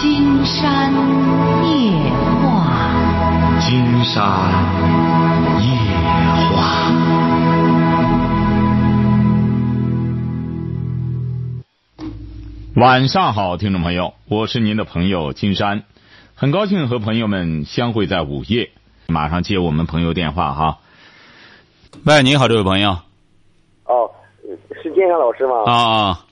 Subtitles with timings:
[0.00, 0.90] 金山
[1.62, 1.92] 夜
[2.40, 4.16] 话，金山
[5.60, 5.66] 夜
[6.56, 6.90] 话。
[12.76, 15.82] 晚上好，听众朋友，我是您的朋友金山，
[16.34, 18.70] 很高兴和朋友们相会在午夜。
[19.06, 20.78] 马上接我们朋友电话哈。
[22.06, 22.92] 喂，你好，这位朋友。
[23.84, 24.10] 哦，
[24.82, 25.70] 是金山老师吗？
[25.70, 26.24] 啊，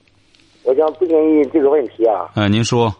[0.63, 2.95] 我想咨询你这个问题啊，嗯、您说，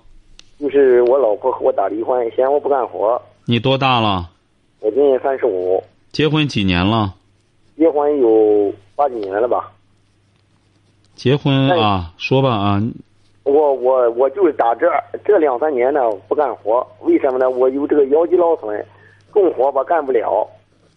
[0.59, 3.19] 就是我老婆和我打离婚，嫌我不干活。
[3.45, 4.29] 你多大了？
[4.81, 7.13] 我今年三十五，结婚几年了？
[7.77, 9.71] 结婚有八九年了吧？
[11.15, 12.81] 结婚哎啊，说吧啊，
[13.43, 14.85] 我我我就是打这
[15.23, 17.49] 这两三年呢不干活，为什么呢？
[17.49, 18.85] 我有这个腰肌劳损，
[19.31, 20.45] 重活吧干不了，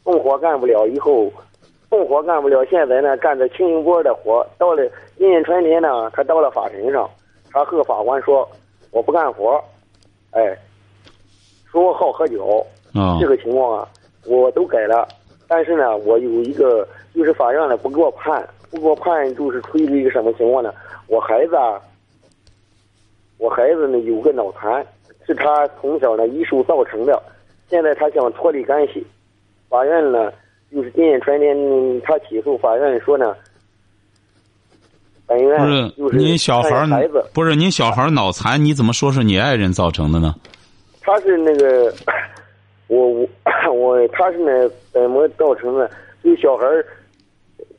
[0.03, 1.33] 重活干不了以后，
[1.89, 4.83] 重活干不了，现在呢干着轻型波的活，到了
[5.17, 7.09] 今年春天呢，他到了法庭上，
[7.53, 8.49] 他和法官说
[8.93, 9.63] 我不干活，
[10.31, 10.57] 哎，
[11.71, 12.65] 说我好喝酒，
[12.95, 13.89] 啊这个情况啊，
[14.27, 15.09] 我都改了，
[15.49, 20.73] 但是呢，我有一个就是法院呢不给我判，不给我判，就是出于一个什么情况呢？
[21.09, 21.81] 我孩子啊，
[23.39, 24.87] 我孩子呢有个脑残，
[25.27, 27.21] 是他从小呢一手造成的，
[27.69, 29.07] 现在他想脱离干系，
[29.71, 30.31] 法院呢
[30.71, 33.35] 就是今年春天嗯他起诉，法院说呢，
[35.97, 40.35] 不就是是您小孩儿孩子，不是您小孩儿脑残，你怎么说是你爱人造成的呢？
[41.01, 41.93] 他是那个，
[42.87, 43.27] 我我
[43.73, 45.91] 我他是那怎么造成的？
[46.23, 46.85] 就小孩儿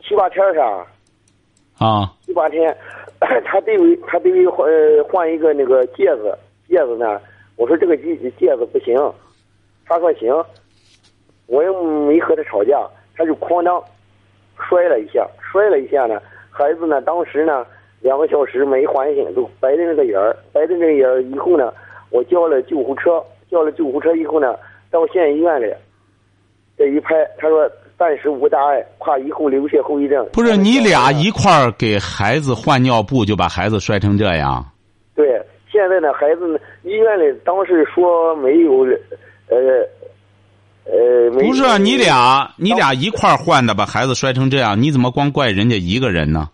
[0.02, 2.76] 七八天儿啥，啊七八天，
[3.46, 6.36] 他得为他得为换呃换一个那个戒指，
[6.68, 7.22] 戒指呢，
[7.56, 8.98] 我说这个戒戒指不行，
[9.86, 10.30] 他说行，
[11.48, 12.78] 我又没和他吵架，
[13.16, 13.82] 他就哐当
[14.70, 16.22] 摔了一下，摔了一下呢，
[16.54, 17.66] 孩子呢当时呢
[18.00, 21.74] 两个小时没唤醒，就白的那个眼儿，白的那个眼儿以后呢，
[22.12, 24.56] 我叫了救护车，叫了救护车以后呢，
[24.92, 25.74] 到县医院里，
[26.78, 30.28] 这一拍，他说暂时无大碍，怕以后留下后遗症。
[30.34, 34.64] 不是你俩一块儿给孩子换尿布，就把孩子摔成这样？
[35.16, 38.86] 对，现在呢，孩子呢，医院里当时说没有，
[39.50, 39.88] 呃，
[41.46, 46.50] 不是啊你俩你俩一块儿换的，把孩子摔成这样，你怎么光怪人家一个人呢？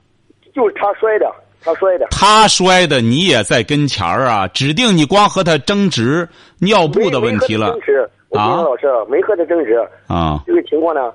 [0.53, 1.31] 就是他摔的，
[1.63, 2.07] 他摔的。
[2.11, 6.27] 他摔的，你也在跟前儿啊，指定你光和他争执
[6.59, 9.75] 尿布的问题了争执，啊老师没和他争执。
[10.07, 11.11] 啊这个情况呢，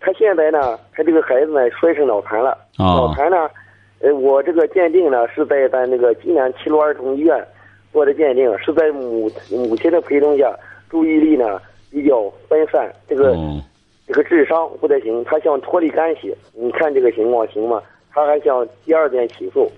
[0.00, 2.50] 他现在呢，他这个孩子呢摔成脑残了。
[2.76, 3.36] 啊脑残呢，
[4.00, 7.44] 呃，我这个鉴定呢是在咱那个济南齐鲁儿童医院
[7.92, 10.50] 做的鉴定，是在母母亲的陪同下，
[10.88, 13.62] 注意力呢比较分散，这个、哦
[14.06, 17.78] 这个智商不太行，他想脱离干系，你看这个情况行吗？
[18.10, 19.70] 他还想第二遍起诉，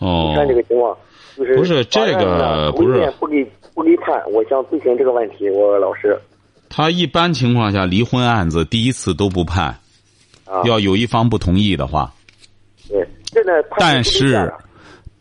[0.00, 0.96] 哦你看这个情况，
[1.36, 6.18] 就是不是这个不是不给不给判，我想咨询这个问题，我老师
[6.68, 9.66] 他一般情况下离婚案子第一次都不判，
[10.44, 12.12] 啊，要有一方不同意的话。
[12.88, 13.06] 对，
[13.78, 14.52] 但是，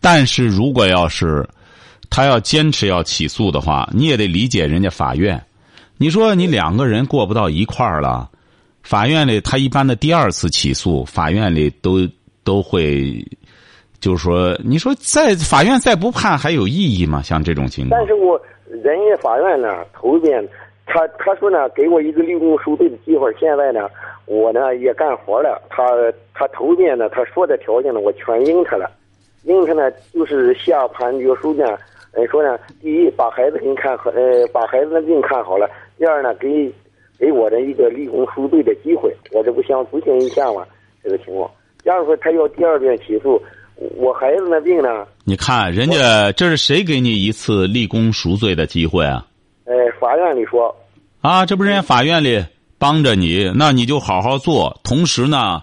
[0.02, 1.48] 但是如果要是
[2.10, 5.40] 他要坚持要起诉的话，你也得理解人家法院。
[6.04, 8.30] 你说你两个人过不到一块儿了，
[8.84, 12.00] 法院里他一般的第二次起诉，法院里都
[12.44, 13.26] 都会，
[14.02, 17.22] 就是说，你说在法院再不判还有意义吗？
[17.22, 18.38] 像这种情况但，是我
[18.68, 20.46] 人家法院呢，头一遍
[20.86, 23.90] 他他说呢，给我一个立功赎罪的机会，现在呢，
[24.26, 25.86] 我呢也干活了，他
[26.34, 28.92] 他头一遍呢，他说的条件呢，我全应他了，
[29.44, 31.78] 应他呢就是下判决书呢，
[32.12, 35.66] 呃说呢，第一把孩子给你看好，呃把孩子的病看好了，
[36.04, 36.70] 第二呢给
[37.18, 40.66] 给我的一个立功赎罪的机会，我这不想咨询一下嘛
[41.02, 41.50] 这个情况。
[41.82, 43.42] 假如说他要第二遍起诉，
[43.96, 49.26] 我孩子的病呢，你看人家这是谁给你一次立功赎罪的机会啊？
[49.64, 50.76] 呃法院里说。
[51.22, 52.44] 啊，这不是人家法院里
[52.78, 54.78] 帮着你，那你就好好做。
[54.84, 55.62] 同时呢，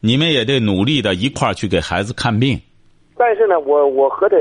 [0.00, 2.60] 你们也得努力的一块儿去给孩子看病。
[3.16, 4.34] 但是呢，我我和他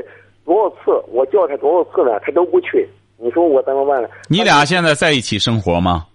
[0.44, 2.90] 多少次，我叫他多少次呢，他都不去。
[3.18, 4.10] 你说我怎么办呢？
[4.30, 6.06] 你俩现在在一起生活吗？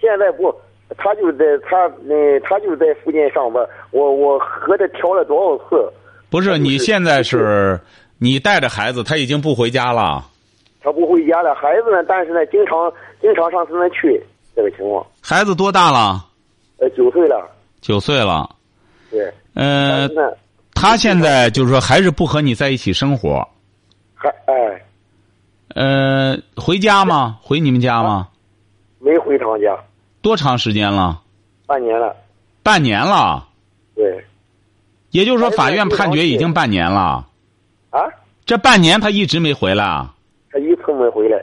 [0.00, 0.54] 现在不，
[0.96, 3.66] 他就在他嗯，他就在附近上班。
[3.90, 5.92] 我我和他调了多少次，
[6.28, 7.80] 不是，你现在是
[8.18, 10.24] 你带着孩子，他已经不回家了。
[10.82, 11.54] 他不回家了。
[11.54, 14.20] 孩子呢，但是呢，经常经常上他那去，
[14.56, 15.06] 这个情况。
[15.22, 16.26] 孩子多大了？
[16.78, 17.48] 呃，九岁了，
[17.80, 18.48] 九岁了。
[19.10, 19.32] 对。
[19.54, 20.10] 嗯
[20.74, 23.46] 他现在就是说还是不和你在一起生活。
[24.14, 24.82] 还哎，
[25.74, 27.38] 呃，回家吗？
[27.42, 28.28] 回你们家吗？
[28.98, 29.76] 没回趟家，
[30.20, 31.20] 多长时间了？
[31.66, 32.14] 半年了。
[32.62, 33.48] 半年了。
[33.94, 34.24] 对。
[35.10, 37.26] 也就是说，法院判决已经半年了。
[37.90, 38.00] 啊，
[38.46, 40.14] 这半年他一直没回来啊？
[40.54, 41.42] 没回来。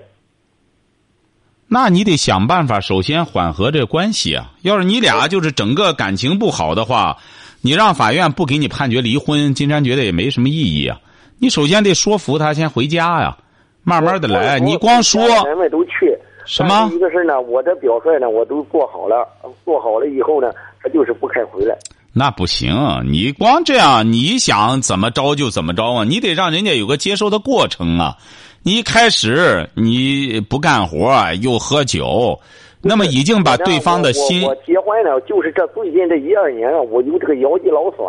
[1.67, 4.53] 那你得想办法，首先缓和这关系啊。
[4.61, 7.17] 要是你俩就是整个感情不好的话，
[7.61, 10.99] 你让法院不给你判决离婚，金山觉得也没什么意义啊。
[11.39, 13.37] 你首先得说服他先回家呀，
[13.83, 14.59] 慢慢的来。
[14.59, 16.17] 你光说，咱们都去。
[16.45, 16.89] 什么？
[16.93, 19.27] 一个事呢，我的表率呢，我都做好了，
[19.63, 21.77] 做好了以后呢，他就是不肯回来。
[22.11, 22.73] 那不行，
[23.05, 26.03] 你光这样，你想怎么着就怎么着啊？
[26.03, 28.17] 你得让人家有个接受的过程啊。
[28.63, 32.39] 你一开始你不干活又喝酒，
[32.81, 34.41] 那么已经把对方的心。
[34.43, 38.07] 我结婚了，就是这最近这一二年啊，我有这个腰肌劳损。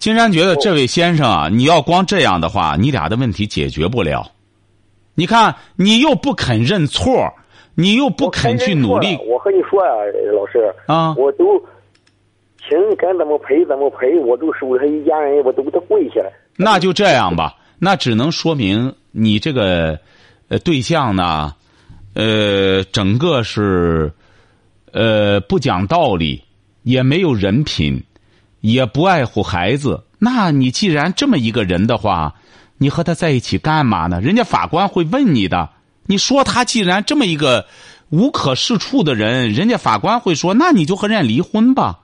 [0.00, 4.28] 金山觉得这位先生啊，你要光这样的话，你俩的问题解决不了。
[5.18, 7.34] 你看，你又不肯认错，
[7.74, 9.18] 你又不肯去努力。
[9.26, 9.90] 我和你说呀，
[10.32, 11.60] 老师啊，我都
[12.60, 16.30] 请该怎么赔怎么赔，我都守他一家人，我都给他跪下来。
[16.56, 18.94] 那就这样吧，那只能说明。
[19.10, 19.98] 你这个，
[20.46, 21.52] 呃，对象呢，
[22.14, 24.12] 呃，整个是，
[24.92, 26.40] 呃，不讲道理，
[26.84, 28.00] 也没有人品，
[28.60, 30.00] 也不爱护孩子。
[30.20, 32.32] 那你既然这么一个人的话，
[32.78, 34.20] 你和他在一起干嘛呢？
[34.20, 35.68] 人家法官会问你的。
[36.06, 37.66] 你说他既然这么一个
[38.08, 41.98] 无可是处的人，人家法官会说，那你就和人家离婚吧。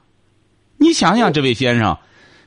[0.76, 1.96] 你想想，这位先生，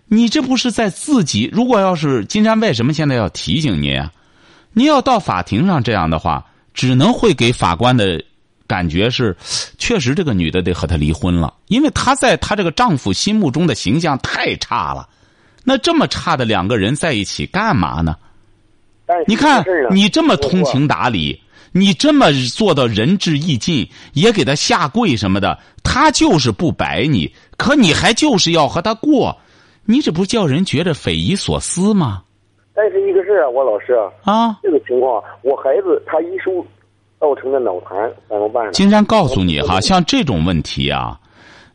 [0.05, 1.49] 你这不是在自己？
[1.51, 4.11] 如果要是金山，为什么现在要提醒您啊？
[4.73, 8.23] 你要到法庭上这样的话，只能会给法官的
[8.67, 9.35] 感觉是，
[9.79, 15.09] 确实这个女的得和他离婚了，因为她在她这个丈夫心目中的形象太差了。
[15.69, 18.15] 那这么差的两个人在一起干嘛呢？
[19.27, 21.37] 你看你这么通情达理，
[21.73, 29.37] 你这么做到仁至义尽，也给他下跪什么的，他就是不摆你，可你还就是要和他过，
[29.83, 32.23] 你这不叫人觉得匪夷所思吗？
[32.73, 33.91] 但是一个事儿啊，我老师
[34.23, 36.65] 啊，这个情况，我孩子他一手
[37.19, 38.71] 造成的脑残，怎么办呢？
[38.71, 41.19] 金山告诉你哈，像这种问题啊，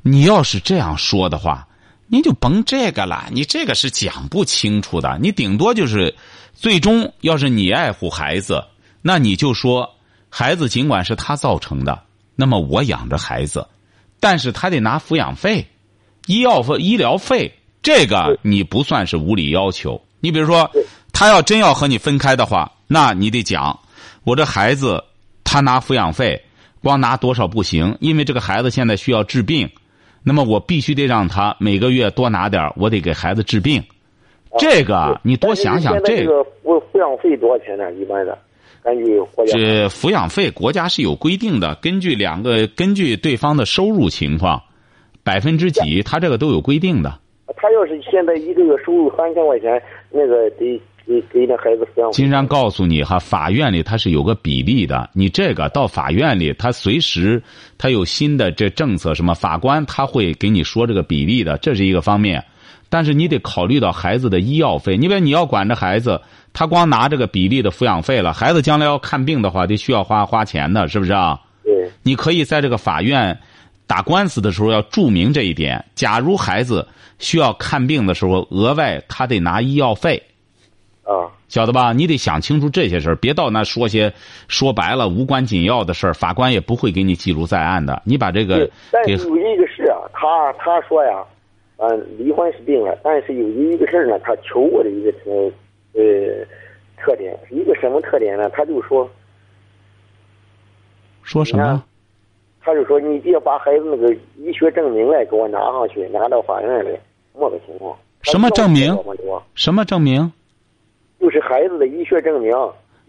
[0.00, 1.68] 你要是这样说的话，
[2.12, 5.18] 您就甭这个了，你这个是讲不清楚的。
[5.22, 6.14] 你顶多就是，
[6.52, 8.62] 最终要是你爱护孩子，
[9.00, 9.88] 那你就说，
[10.28, 12.02] 孩子尽管是他造成的，
[12.36, 13.66] 那么我养着孩子，
[14.20, 15.66] 但是他得拿抚养费、
[16.26, 17.50] 医药费、医疗费，
[17.82, 19.98] 这个你不算是无理要求。
[20.20, 20.70] 你比如说，
[21.14, 23.80] 他要真要和你分开的话，那你得讲，
[24.24, 25.02] 我这孩子
[25.44, 26.44] 他拿抚养费，
[26.82, 29.70] 光拿多少不行，因为这个孩子现在需要治病，
[30.24, 33.82] 那么我必须得让他每个月多拿点我得给孩子治病。
[34.58, 37.90] 这个你多想想，这个抚抚养费多少钱呢？
[37.94, 38.38] 一般的，
[38.82, 39.58] 根据国家。
[39.58, 44.62] 这抚养费国家是有规定的，根据两个根据对方的收入情况，
[45.24, 47.18] 百分之几，他这个都有规定的。
[47.56, 52.10] 他要是现在一个月收入三千块钱，那个得给给那孩子抚养。
[52.12, 57.42] 金山告诉你哈，法院里他是有个比例的，你这个到法院里，他随时
[57.78, 62.44] 他有新的这政策，什么法官他会给你说这个比例的，这是一个方面。
[62.88, 66.20] 但是你得考虑到孩子的医药费，因为你要管着孩子，
[66.52, 71.40] 他光拿这个比例的抚养费了，孩子将来要看病的话，得需要花花钱的，是不是啊？
[71.64, 71.90] 对。
[72.02, 73.38] 你可以在这个法院。
[73.84, 75.84] 打官司的时候要注明这一点。
[75.94, 76.86] 假如孩子
[77.18, 80.22] 需要看病的时候，额外他得拿医药费，
[81.04, 81.92] 啊，晓得吧？
[81.92, 84.12] 你得想清楚这些事儿，别到那说些
[84.48, 88.00] 说白了无关紧要的事儿，法官也不会给你记录在案的。
[88.04, 91.24] 你把这个，但是有一个事啊，他他说呀，
[91.78, 95.50] 嗯，离婚是定了，但是有一个事儿呢，他求我的一个呃
[95.94, 96.44] 呃
[96.96, 98.48] 特点，一个什么特点呢？
[98.50, 99.10] 他就说，
[101.22, 101.82] 说什么？
[102.64, 106.92] 他就说：“你别把孩子那个医学证明来给我拿上去，拿到法院来，
[107.34, 107.98] 么个情况？
[108.22, 108.96] 什么证明？
[109.56, 110.32] 什么证明？
[111.22, 112.52] 就是孩子的医学证明，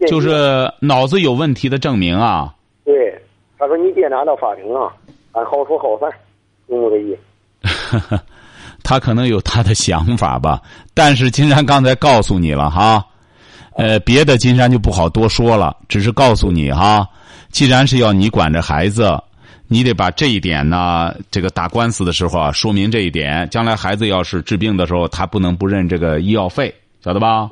[0.06, 2.54] 就是脑子有问题的证明啊。
[2.84, 3.20] 对，
[3.58, 4.88] 他说你别拿到法庭啊，
[5.32, 6.08] 俺好说好散，
[6.68, 7.18] 就这个意。
[8.84, 10.62] 他可能有他的想法吧，
[10.94, 13.04] 但是金山刚才告诉你了哈，
[13.74, 17.04] 呃，别的金山就不好多说了，只是告诉你哈，
[17.50, 19.10] 既然是要你管着孩子。”
[19.66, 23.48] 你得把这一点呢，这个打官司的时候啊，说明这一点。
[23.48, 27.48] 将来孩子要是治病的时候，他不能不认这个医药费，晓得吧？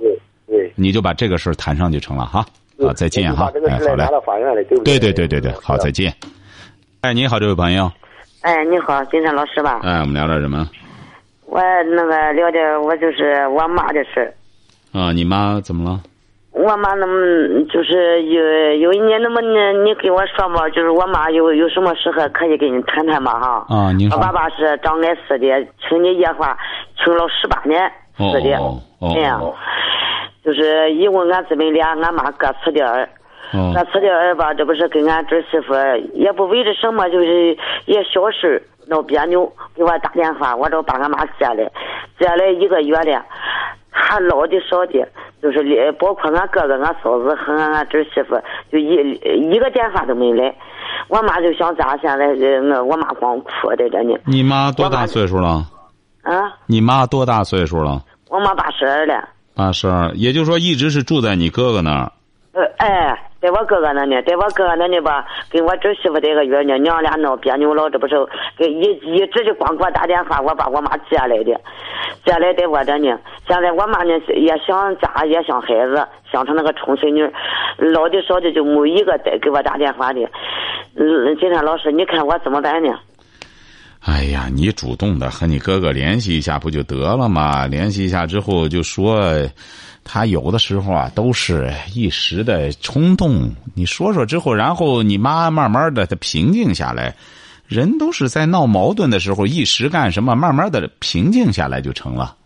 [0.74, 2.44] 你就把这个事谈上就成了哈。
[2.80, 3.52] 好，再见哈。
[3.68, 4.64] 哎，好嘞。
[4.84, 6.12] 对对对对对，好，再见。
[7.02, 7.90] 哎，你好，这位朋友。
[8.40, 9.80] 哎，你好，金山老师吧？
[9.84, 10.68] 哎，我们聊点什么？
[11.46, 14.34] 我那个聊点，我就是我妈的事
[14.92, 16.00] 啊，你妈怎么了？
[16.52, 18.42] 我妈那么就是有
[18.76, 19.48] 有一年那么你
[19.84, 23.66] 你跟我说嘛，就是我妈有有什么时候可以跟你谈谈嘛哈？
[23.68, 24.16] 啊，你说。
[24.16, 25.46] 我爸爸是张爱四的，
[25.88, 26.56] 请你爷话，
[27.02, 27.80] 请了十八年
[28.16, 28.40] 四的，
[29.14, 29.42] 这样，
[30.44, 33.08] 就是一共俺姊妹俩，俺妈各辞点儿，
[33.52, 35.74] 哦那次的儿吧，这不是跟俺侄媳妇
[36.14, 41.70] 也不为着什么，就是也小事闹别扭，给我打电话，我这把俺妈接来，
[42.18, 43.24] 接来一个月了，
[43.90, 45.06] 还老的少的，
[45.40, 48.40] 就是连包括俺哥哥、俺嫂子和俺侄媳妇，
[48.70, 48.94] 就一
[49.50, 50.54] 一个电话都没来。
[51.08, 54.16] 我妈就想咋，现在呃我妈光哭在这呢。
[54.26, 55.62] 你妈多大岁数了？
[56.22, 58.02] 啊，你妈多大岁数了？
[58.28, 59.28] 我妈八十二了。
[59.54, 62.12] 八十二，也就是说一直是住在你哥哥那儿。
[62.52, 68.14] 呃，哎，在我哥哥那呢，在我哥哥那呢吧，跟我侄媳妇这个月呢，娘俩闹别扭了，这不是
[68.56, 71.60] 给一一直就光给我打电话，我把我妈接来的，
[72.24, 73.18] 接来在我这呢。
[73.48, 77.22] 现在我妈呢也想家，也想孩子，想成那个冲孙女，
[77.78, 80.20] 老的少的就没一个再给我打电话的。
[80.96, 82.98] 嗯，今天老师，你看我怎么办呢？
[84.04, 87.66] 哎呀，你主动的和你哥哥联系一下不就得了吗？
[87.66, 89.22] 联系一下之后就说，
[90.02, 93.48] 他有的时候啊都是一时的冲动。
[93.74, 97.14] 你说说之后，然后你妈慢慢的她平静下来。
[97.68, 102.36] 人都是在闹矛盾的时候一时干什么，慢慢的平静下来就成了，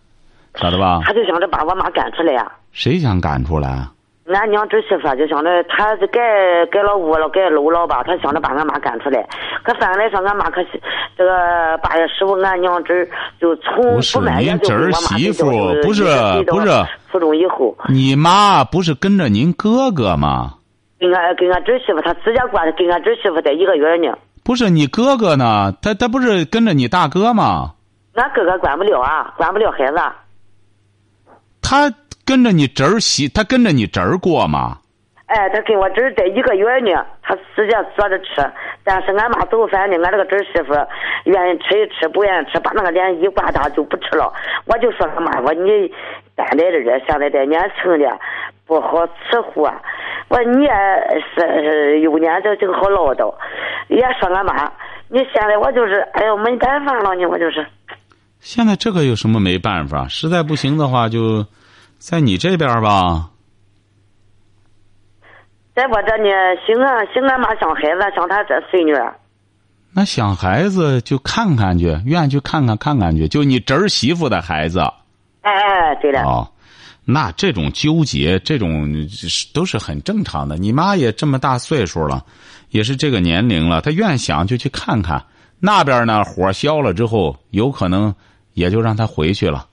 [0.61, 1.01] 晓得吧？
[1.05, 3.93] 他就想着把我妈赶出来呀、谁想赶出来啊？
[4.29, 6.21] 俺娘侄媳妇就想着，她是盖
[6.67, 8.03] 盖了屋了，盖楼了吧？
[8.03, 9.25] 她想着把俺妈赶出来。
[9.63, 10.81] 可反过来说，俺妈可是
[11.17, 13.09] 这个八月十五，俺娘侄
[13.41, 15.47] 就从不是您侄媳妇
[15.83, 16.05] 不是
[16.49, 16.69] 不是
[17.11, 20.55] 初中以后，你妈不是跟着您哥哥吗？
[20.99, 24.17] 跟俺跟俺侄媳妇，她直接过来跟俺侄媳妇在一个月呢。
[24.43, 25.73] 不是你哥哥呢？
[25.83, 27.73] 他他不是跟着你大哥吗？
[28.15, 29.99] 俺哥哥管不了啊，管不了孩子。
[31.61, 31.93] 他
[32.27, 34.79] 跟着你侄儿媳，他跟着你侄儿过吗？
[35.27, 38.27] 哎，他跟我侄儿在一个月呢，他直接坐着吃。
[38.85, 40.75] 但是俺妈做饭呢，俺这个侄儿媳妇
[41.25, 44.33] 愿意吃一吃，不愿意吃，把那个脸一挂大就不吃了。
[44.67, 45.91] 我就说俺妈，我你
[46.37, 48.19] 担待着人，现在这年轻的
[48.67, 49.81] 不好伺候啊。
[50.29, 50.71] 我你也
[51.35, 53.33] 是是有年这这个好唠叨，
[53.89, 54.71] 也说俺妈，
[55.09, 57.67] 你现在我就是哎呦没办法了呢，我就是。
[58.39, 60.07] 现在这个有什么没办法？
[60.07, 61.45] 实在不行的话，就
[62.09, 63.31] 在你这边吧。
[65.75, 66.31] 在我这呢，
[66.65, 68.95] 行啊，行啊妈想孩子，想他这孙女。
[69.93, 73.27] 那想孩子就看看去，愿意去看看看看去。
[73.27, 74.79] 就你侄儿媳妇的孩子
[75.41, 76.23] 哎哎，对了。
[76.23, 76.49] 哦，
[77.05, 78.89] 那这种纠结，这种
[79.53, 80.57] 都是很正常的。
[80.57, 82.25] 你妈也这么大岁数了，
[82.69, 85.21] 也是这个年龄了，她愿想就去看看。
[85.59, 88.15] 那边呢，火消了之后，有可能
[88.53, 89.67] 也就让她回去了。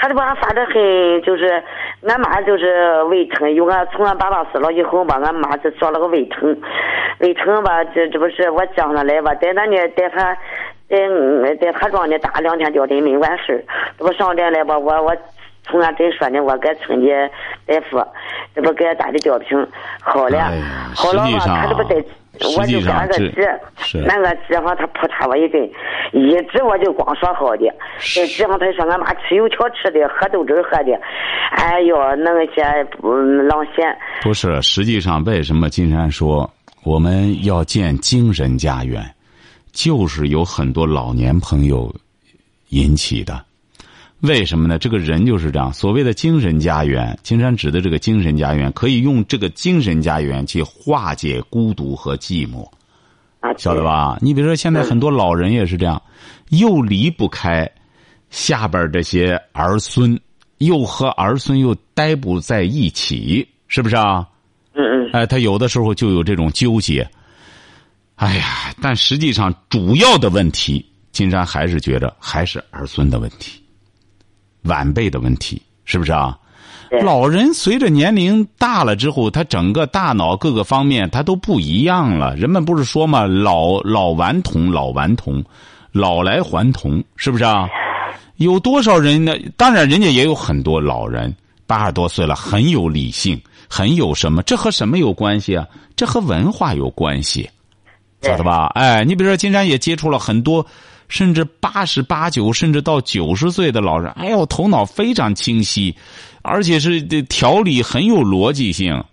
[0.00, 1.62] 他这吧发的很，就是
[2.08, 6.56] 俺妈就是胃疼，有俺从俺爸爸死了以后吧，俺妈就做了个胃疼，
[7.18, 10.34] 胃疼吧，这这不是我叫他来吧，在那呢在他，
[10.88, 13.62] 在在他庄呢打两天吊针没完事
[13.98, 15.14] 这不上来了吧，我我
[15.64, 17.10] 从俺这说呢，我给村里
[17.66, 18.02] 大夫，
[18.54, 19.68] 这不给他打的吊瓶
[20.00, 20.62] 好了，哎
[20.96, 22.02] 好了吧，实际上他这不在。
[22.56, 25.62] 我就给那个实际急上这是，那个急上他扑嚓我一顿，
[26.12, 27.66] 一直我就光说好的，
[28.14, 30.98] 在急上他说俺妈吃油条吃的，喝豆汁儿喝的，
[31.56, 32.62] 哎呦，那个些
[33.02, 33.96] 嗯狼咸。
[34.22, 36.50] 不是，实际上为什么金山说
[36.84, 39.02] 我们要建精神家园，
[39.72, 41.94] 就是有很多老年朋友
[42.70, 43.44] 引起的。
[44.20, 44.78] 为什么呢？
[44.78, 45.72] 这个人就是这样。
[45.72, 52.68] 所谓的精神家园，金山指的这个精神家园，可以用这个精神家园去化解孤独和寂寞，
[53.40, 54.18] 啊，晓得吧？
[54.20, 56.02] 你比如说，现在很多老人也是这样，
[56.50, 57.70] 又离不开
[58.28, 60.20] 下边这些儿孙，
[60.58, 64.26] 又和儿孙又待不在一起，是不是啊？
[64.74, 67.08] 嗯嗯，哎，他有的时候就有这种纠结。
[68.16, 73.59] 哎呀，但实际上主要的问题，金山还是觉着还是儿孙的问题，
[74.62, 76.36] 晚辈的问题，是不是啊？
[77.02, 82.34] 老人随着年龄大了之后，他整个大脑各个方面他都不一样了。
[82.34, 85.44] 人们不是说嘛，老老顽童，老顽童，
[85.92, 87.68] 老来还童，是不是啊？
[88.36, 89.34] 有多少人呢？
[89.56, 91.32] 当然，人家也有很多老人，
[91.66, 94.42] 八十多岁了，很有理性，很有什么？
[94.42, 95.64] 这和什么有关系啊？
[95.94, 97.48] 这和文化有关系，
[98.22, 98.66] 晓得吧？
[98.74, 100.66] 哎，你比如说，金山也接触了很多，
[101.10, 105.94] 甚至八十八九，甚至到九十岁的老人，哎呦，头脑非常清晰，
[106.40, 109.04] 而且是这条理很有逻辑性。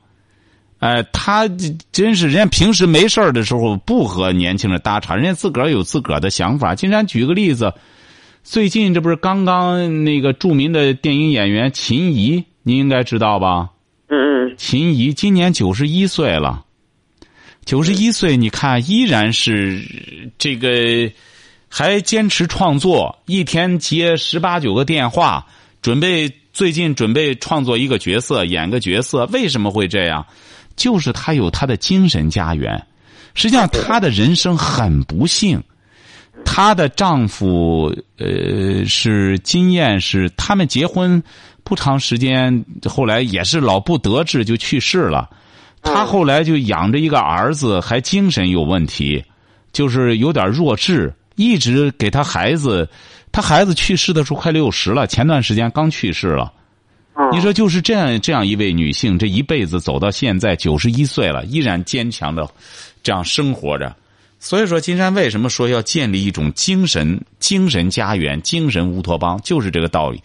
[0.79, 1.49] 哎，他
[1.91, 6.75] 真是人家平时没事儿的时候不和年轻人搭茬，人家自个儿有自个儿的想法。
[6.75, 7.73] 金山举个例子，
[8.43, 13.71] 最近这不是刚刚那个著名的电影演员秦怡，您应该知道吧？
[14.07, 16.63] 嗯嗯，秦怡今年九十一岁了，
[17.65, 19.81] 九十一岁，你看依然是
[20.37, 21.11] 这个
[21.69, 25.45] 还坚持创作，一天接十八九个电话，
[25.81, 29.25] 准备最近准备创作一个角色，演个角色。
[29.27, 30.25] 为什么会这样？
[30.75, 32.85] 就是她有她的精神家园。
[33.33, 35.61] 实际上，她的人生很不幸。
[36.45, 41.21] 她的丈夫呃是金燕，是他们结婚
[41.63, 45.29] 不长时间，后来也是老不得志就去世了。
[45.81, 49.23] 她后来就养着一个儿子，还精神有问题，
[49.73, 52.89] 就是有点弱智，一直给他孩子。
[53.29, 56.51] 他孩子去世的时候快六十了，前段时间刚去世了。
[57.31, 62.49] 你说就是这样这样一位女性，这一辈子走到现在九十一岁了，依然坚强的
[63.03, 63.95] 这样生活着。
[64.39, 70.21] 所以说，金山为什么说要建立一种精神精神家园、精神乌托邦，就是这个道理。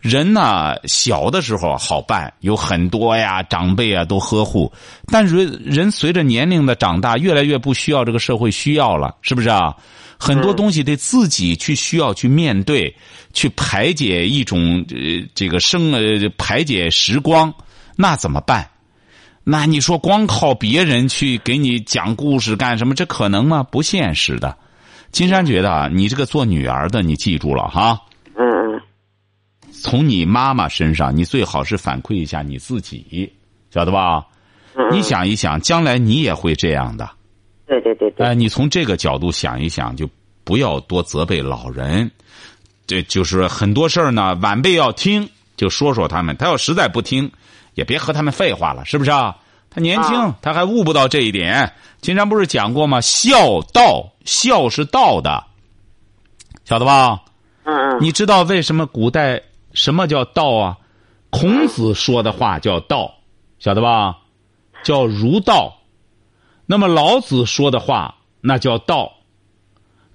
[0.00, 4.72] 人呢，小的时候好办，有很多呀长辈啊都呵护，
[5.08, 9.74] 但是人随着年龄的长大，越来越不需要这个社会需要了，是不是啊？
[10.18, 12.94] 很多东西得自己去需要去面对，
[13.32, 17.52] 去排解一种呃这个生呃排解时光，
[17.96, 18.68] 那怎么办？
[19.48, 22.94] 那你说光靠别人去给你讲故事干什么？
[22.94, 23.62] 这可能吗？
[23.62, 24.56] 不现实的。
[25.12, 28.00] 金山觉得啊，你这个做女儿的，你记住了哈。
[28.36, 28.82] 嗯嗯。
[29.70, 33.32] 从你妈妈身上，你最好是反馈一下你自己，
[33.72, 34.26] 晓得吧？
[34.74, 34.84] 嗯。
[34.90, 37.08] 你想一想，将来你也会这样的。
[37.66, 38.26] 对对对对。
[38.26, 40.08] 哎，你从这个角度想一想，就
[40.44, 42.10] 不要多责备老人。
[42.86, 46.36] 这就是很多事儿呢，晚辈要听，就说说他们。
[46.36, 47.30] 他要实在不听。
[47.74, 49.36] 也别和他们废话了，是不是啊？
[49.68, 51.70] 他年轻，他还悟不到这一点。
[52.00, 53.02] 金山不是讲过吗？
[53.02, 55.44] 孝道，孝是道的，
[56.64, 57.20] 晓得吧？
[57.64, 57.98] 嗯嗯。
[58.00, 59.42] 你知道为什么古代
[59.74, 60.78] 什么叫道啊？
[61.28, 63.12] 孔子说的话叫道，
[63.58, 64.16] 晓得吧？
[64.82, 65.75] 叫儒道。
[66.66, 69.12] 那么老子说的话那叫道。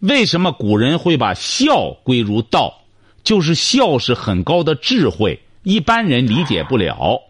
[0.01, 2.73] 为什么古人会把孝归入道？
[3.23, 7.21] 就是孝是很高的智慧，一般人理解不了。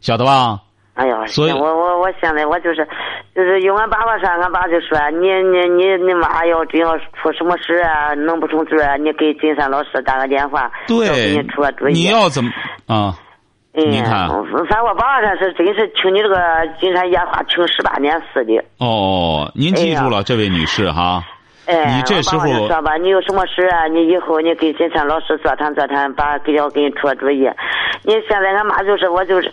[0.00, 0.62] 晓得吧？
[0.94, 2.88] 哎呀，所以，我我我现在我就是，
[3.34, 11.92] 就是用俺爸爸说，俺爸就说你你你你妈要真要出什么事啊，弄不成事啊，你给金山老师打个电话，对，给你出个主意。
[11.92, 12.50] 你要怎么
[12.88, 13.14] 啊？
[13.76, 16.36] 你看，反正我爸他是真是听你这个
[16.80, 18.64] 金山夜话听十八年似的。
[18.78, 21.22] 哦，您记住了，这位女士哈。
[21.66, 23.86] 哎，你这时候说吧，你有什么事啊？
[23.88, 27.48] 你以后你跟金山老师座谈座谈，把给要给你出个主意。
[28.04, 29.50] 你现在俺妈就是我就是，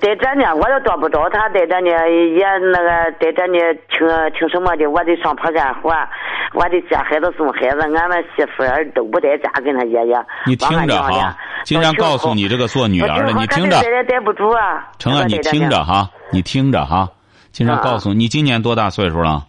[0.00, 3.58] 在这呢，我又找不着他，在这呢也那个在这呢
[3.90, 4.06] 听
[4.38, 5.90] 听什么的，我得上坡干活，
[6.54, 10.16] 我得接孩子送孩子，俺们媳妇儿都不在家跟他爷爷。
[10.46, 13.80] 你听着哈，经常告诉你这个做女儿的，你听着。
[13.82, 14.86] 待待不住啊。
[15.00, 17.08] 成啊，你听着哈，你听着哈，
[17.50, 19.46] 经常告诉你今年多大岁数了？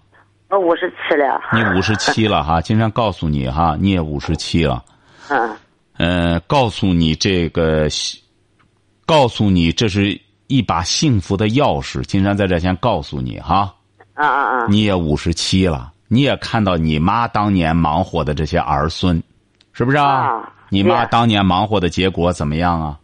[0.51, 1.39] 我五十七了。
[1.53, 4.83] 你五十七了哈， 金山告诉你哈，你也五十七了。
[5.29, 5.55] 嗯。
[5.97, 7.87] 呃，告诉你这个，
[9.05, 12.01] 告诉你这是一把幸福的钥匙。
[12.03, 13.73] 金山在这先告诉你哈。
[14.13, 14.65] 啊啊啊！
[14.67, 19.21] 你也五十七了，你也看到你妈当年忙活的这些儿孙，
[19.71, 20.51] 是不是啊？
[20.69, 22.97] 你妈当年忙活的结果怎么样啊？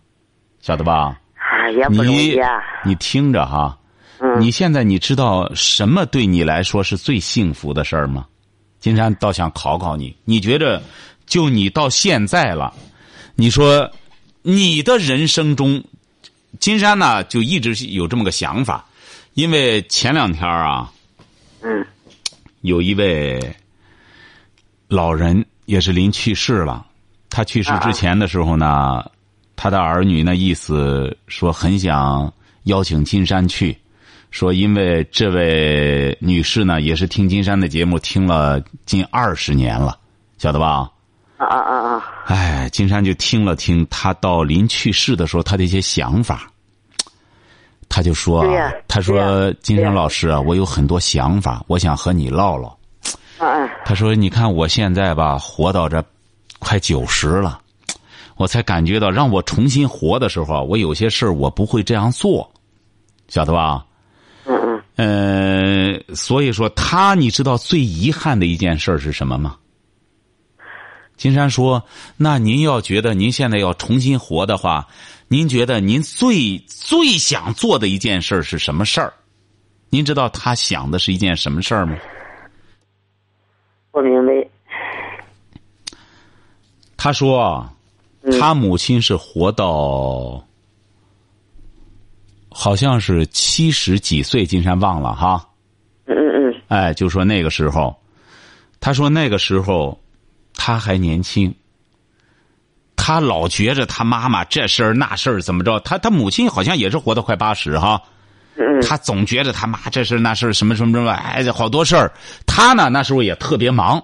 [0.60, 1.18] 晓得吧？
[1.38, 2.62] 啊，也不容易啊。
[2.84, 3.78] 你听着哈。
[4.40, 8.26] 你现在你知道什么对你来说是最幸福的事儿吗？
[8.80, 10.82] 金山倒想考考你，你觉着
[11.26, 12.74] 就你到现在了，
[13.36, 13.92] 你说
[14.44, 15.84] 你的人生中，
[16.60, 18.86] 金山呢就一直有这么个想法，
[19.34, 20.92] 因为前两天啊，
[21.62, 21.86] 嗯，
[22.62, 23.56] 有一位
[24.88, 26.86] 老人也是临去世了，
[27.30, 29.04] 他去世之前的时候呢，
[29.56, 32.32] 他的儿女那意思说很想
[32.66, 33.78] 邀请金山去。
[34.30, 39.98] 说，因为这位女士呢，也是听金山的节目听了近二十年了，
[40.38, 40.92] 晓得吧？
[41.38, 42.04] 啊啊啊啊！
[42.26, 46.52] 哎，金山就听了听他到临去世的时候他的一些想法，
[47.88, 48.44] 他就说
[48.88, 52.76] ：“他说金山老师啊，我有很多想法，我想和你唠唠。”
[53.40, 56.04] 嗯他说：“你看我现在吧，活到这
[56.60, 57.60] 快九十了，
[58.36, 62.52] 我才感觉到让我重新活的时候，我有些事我不会这样做，
[63.30, 63.86] 晓得吧？”
[64.98, 69.58] 呃，所以说他，你知道最遗憾的一件事是什么吗？
[71.18, 71.84] 金山说
[72.18, 74.88] ：“那您要觉得您现在要重新活的话，
[75.28, 79.14] 您觉得您最最想做的一件事是什么事儿？
[79.90, 81.96] 您知道他想的是一件什么事儿吗？”
[83.94, 84.50] 我明白。
[86.98, 87.68] 他说
[88.40, 90.44] ：“他母亲是活到。”
[92.60, 95.48] 好像是七十几岁，金山忘了哈。
[96.08, 96.62] 嗯嗯嗯。
[96.70, 97.96] 哎，就说那个时候，
[98.80, 99.96] 他说那个时候
[100.56, 101.54] 他还年轻，
[102.96, 108.02] 他老觉着他妈妈这事儿那事儿怎么着，他他母亲好像也是活到快八十哈。
[108.56, 112.12] 嗯他总觉得他妈这事那事什么什么什么，哎，好多事儿。
[112.48, 114.04] 他呢那时候也特别忙，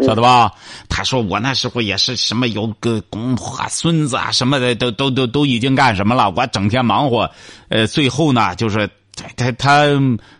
[0.00, 0.52] 晓得吧？
[0.88, 6.32] 他说我那时候也是什么有个公婆、孙子啊什么的，都都都都已经干什么了？
[6.36, 7.30] 我整天忙活，
[7.68, 9.86] 呃，最后呢就是他他他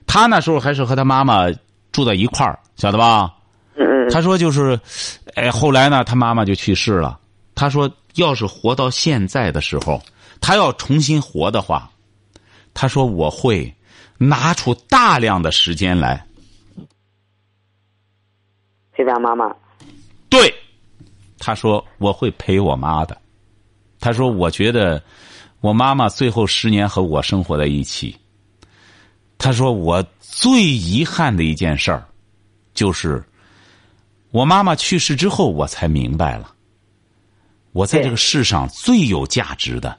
[0.07, 1.45] 他那时候还是和他妈妈
[1.93, 3.33] 住在一块儿，晓得吧？
[3.77, 4.79] 嗯他说就是，
[5.35, 7.19] 哎，后来呢，他妈妈就去世了。
[7.55, 10.03] 他说，要是活到现在的时候，
[10.41, 11.89] 他要重新活的话，
[12.75, 13.73] 他说我会
[14.19, 16.25] 拿出大量的时间来。
[19.05, 19.55] 陪伴妈妈。
[20.31, 20.53] 对，
[21.39, 23.17] 他说我会陪我妈的。
[24.01, 25.03] 他说我觉得
[25.61, 28.17] 我妈妈最后十年和我生活在一起。
[29.39, 32.03] 他说我最遗憾的一件事儿，
[32.73, 33.23] 就是
[34.31, 36.51] 我妈妈去世之后，我才明白了，
[37.73, 39.99] 我在这个世上最有价值的。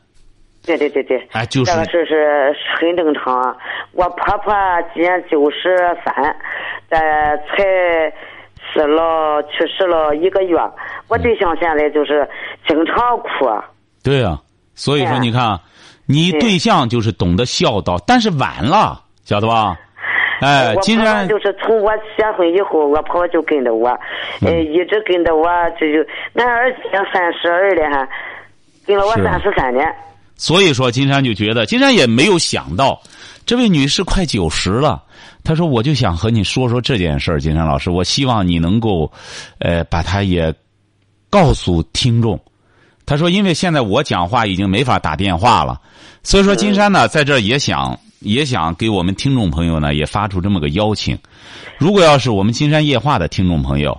[0.63, 3.55] 对对对对，哎就是这个事是很正常啊。
[3.91, 4.53] 我婆婆
[4.93, 6.35] 今年九十三，
[6.89, 8.11] 呃，才
[8.75, 10.57] 死了，去世了一个月。
[11.07, 12.27] 我对象现在就是
[12.67, 13.49] 经常哭。
[14.03, 14.37] 对呀、
[14.75, 15.61] 所以说你看啊，
[16.05, 19.79] 你对对象就是懂得孝道，但是晚了，晓得吧？
[20.41, 23.89] 哎金山就是从我结婚以后，我婆婆就跟着我，
[24.41, 25.47] 嗯呃，一直跟着我，
[25.79, 26.79] 这就俺儿子
[27.13, 28.07] 三十二了还，
[28.85, 29.87] 跟了我三十三年。
[30.35, 33.01] 所以说，金山就觉得，金山也没有想到，
[33.45, 35.01] 这位女士快九十了。
[35.45, 39.09] 他说：“我就想和你说说这件事儿，金山老师，我希望你能够，
[39.59, 40.53] 呃，把它也
[41.29, 42.37] 告诉听众。”
[43.05, 45.79] 他说：“因为现在我讲话已经没法打电话了，
[46.23, 51.15] 所以说金山呢，在这儿也想 也想给我们听众朋友呢也发出这么个邀请。
[51.77, 53.95] 如果要是我们金山夜话的听众朋友，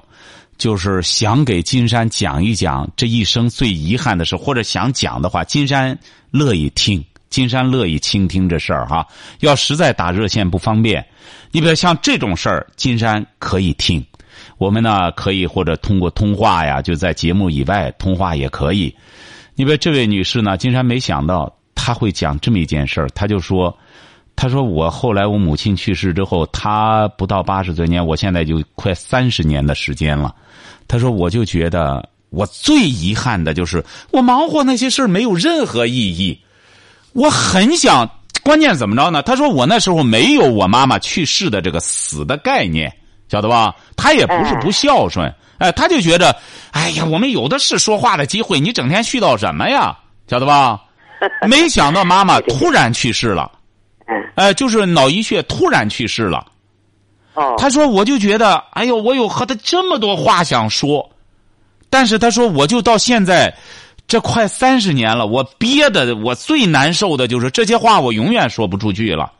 [0.58, 5.96] 就是想给金山讲一讲这一生最遗憾的事，或者想讲的话，金山
[6.32, 7.04] 乐意听，
[7.36, 9.06] 金山乐意倾听这事儿哈。
[9.40, 11.04] 要实在打热线不方便，
[11.52, 14.02] 你比如像这种事儿，金山可以听。
[14.56, 18.94] 我们呢可以或者通过通话呀，就在节目以外通话也可以。
[19.54, 23.76] 你比如这位女士呢，金山没想到她会讲这么一件事儿，她就说。
[24.38, 30.34] 她说：“我后来我母亲去世之后，她不到八十岁年，我现在就快三十年的时间了。
[30.86, 36.38] 她说，我就觉得我最遗憾的就是我忙活那些事儿没有任何意义。
[37.16, 38.08] 我很想，
[38.42, 39.22] 关键怎么着呢？
[39.22, 42.94] 他说我那时候没有我妈妈去世的这个死的概念，
[43.30, 43.74] 晓得吧？
[43.96, 46.36] 他也不是不孝顺，哎，他就觉得，
[46.72, 49.96] 哎呀，我们有的是说话的机会，你整天絮叨什么呀？
[50.28, 50.78] 晓得吧？
[51.48, 53.50] 没想到妈妈突然去世了。”
[54.06, 56.46] 嗯，哎，就是脑溢血突然去世了。
[57.32, 61.10] 哦，他说，我就觉得，哎呦，我有和他这么多话想说，
[61.88, 63.52] 但是他说，我就到现在，
[64.06, 69.32] 这快三十年了，我憋的，我最难受的就是这些话，我永远说不出去了。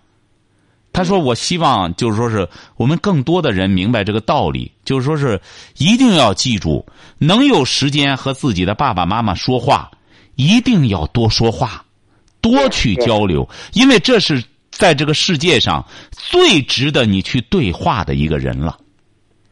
[0.92, 5.40] 他说，我希望就是说是我们更多的人明白这个道理，就是说是
[5.78, 6.84] 一定要记住，
[7.18, 9.90] 能有时间和自己的爸爸妈妈说话，
[10.34, 11.84] 一定要多说话，
[12.40, 14.42] 多去交流，因为这是。
[14.68, 18.78] 在这个世界上最值得你去对话的一个人了，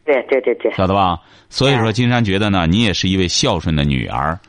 [0.05, 1.17] 对对对对，晓得吧？
[1.49, 4.39] 所以说，金山觉得呢，你也是一位孝顺的女儿，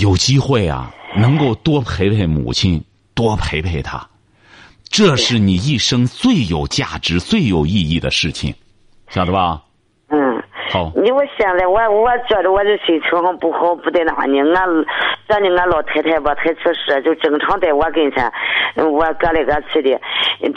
[0.00, 2.82] 有机会啊，能够多陪陪母亲，
[3.14, 4.06] 多陪陪她，
[4.88, 8.54] 这是你一生最有价值、最有意义的事情，
[9.08, 9.60] 晓得吧？
[10.08, 10.42] 嗯。
[10.72, 14.38] 好，你我现在我我觉得我这心情上不好，不得那呢。
[14.56, 14.66] 俺
[15.28, 18.32] 咱的俺老太太吧，才去世，就经常在我跟前，
[18.76, 20.00] 我搁来搁去的，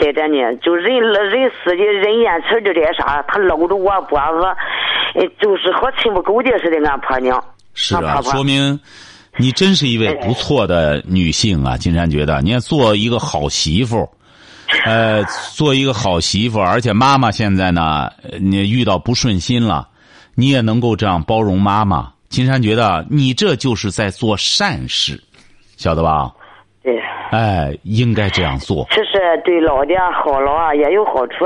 [0.00, 6.78] 在这呢，就人人死的，人眼前的这啥，他搂着我脖子，就是和亲不狗的似的。
[6.88, 8.80] 俺婆娘，是啊，说明
[9.36, 11.76] 你真是一位不错的女性啊！
[11.76, 14.08] 金山觉得，你要做一个好媳妇。
[14.84, 18.10] 呃，做一个好媳妇，而且妈妈现在呢，
[18.40, 19.88] 你遇到不顺心了，
[20.34, 22.12] 你也能够这样包容妈妈。
[22.28, 25.18] 金山觉得你这就是在做善事，
[25.76, 26.30] 晓得吧？
[26.82, 27.00] 对。
[27.30, 28.86] 哎，应该这样做。
[28.90, 31.44] 其实对老的好了啊，也有好处。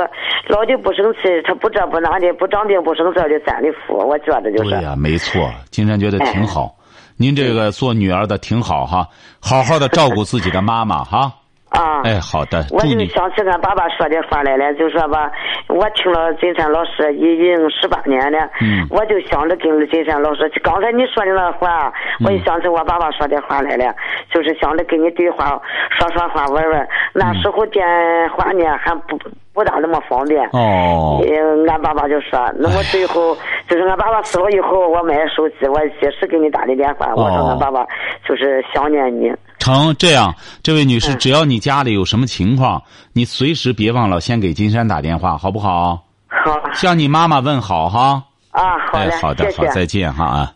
[0.49, 3.97] 老的不生气，他不这不那的，不长病不生灾的，咱的福。
[3.97, 4.71] 我觉得就是。
[4.71, 5.49] 对呀、没错。
[5.71, 6.82] 金山觉得挺好，哎、
[7.23, 9.09] 您这个做女儿的挺好哈，
[9.39, 11.33] 好好的照顾自己的妈妈哈。
[11.73, 15.31] 啊，哎，好的，我就想起俺爸爸说的话来了，就说吧，
[15.69, 20.51] 我听了金山老师已经十八年了，嗯，我就想着跟着金山老师。
[20.63, 23.95] 刚才你说的那话，嗯、我就想起我爸爸说的话来了，
[24.31, 25.61] 就是想着跟你对话，
[25.99, 26.87] 说说话，玩玩。
[27.15, 27.83] 那时候电
[28.31, 29.19] 话呢还不
[29.55, 30.45] 不大那么方便。
[30.53, 31.25] 哦。
[31.27, 33.35] 嗯，俺爸爸就说，那么最后
[33.67, 37.87] 就是俺爸爸死了以后，我买手机，我及时给你打的电话，哦、我说俺爸爸
[38.29, 39.33] 就是想念你。
[39.63, 46.05] 成这样，这位女士，嗯只要你家里有什么情况，你随时别忘了先给金山打电话，好不好？
[46.27, 48.25] 好 向你妈妈问好哈。
[48.51, 49.69] 啊，好哎嘞，，好的，好，谢谢。
[49.73, 50.53] 再见哈啊。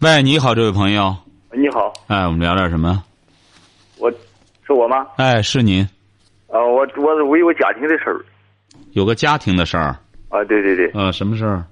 [0.00, 1.14] 喂，你好，这位朋友，
[1.52, 3.02] 你好，哎，我们聊点什么？
[3.98, 4.10] 我
[4.66, 5.06] 是我吗？
[5.16, 5.82] 哎，是您
[6.48, 8.24] 啊，我我我有个家庭的事儿
[8.92, 9.94] 有个家庭的事儿，
[10.30, 11.62] 啊，对对对，呃，什么事儿？